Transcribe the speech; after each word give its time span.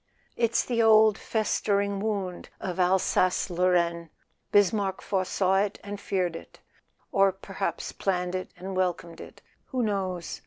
"It's 0.35 0.65
the 0.65 0.81
old 0.81 1.15
festering 1.15 1.99
wound 1.99 2.49
of 2.59 2.79
Alsace 2.79 3.51
Lorraine: 3.51 4.09
Bismarck 4.51 4.99
foresaw 4.99 5.57
it 5.57 5.79
and 5.83 5.99
feared 6.01 6.35
it—or 6.35 7.31
perhaps 7.33 7.91
planned 7.91 8.33
it 8.33 8.49
and 8.57 8.75
welcomed 8.75 9.21
it: 9.21 9.43
who 9.65 9.83
knows? 9.83 10.39